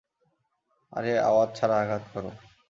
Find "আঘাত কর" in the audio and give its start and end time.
1.81-2.25